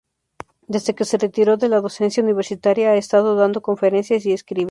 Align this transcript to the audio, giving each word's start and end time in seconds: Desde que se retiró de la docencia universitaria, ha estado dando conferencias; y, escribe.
Desde 0.73 0.95
que 0.95 1.05
se 1.05 1.19
retiró 1.19 1.57
de 1.57 1.69
la 1.69 1.79
docencia 1.79 2.23
universitaria, 2.23 2.89
ha 2.89 2.95
estado 2.95 3.35
dando 3.35 3.61
conferencias; 3.61 4.25
y, 4.25 4.31
escribe. 4.33 4.59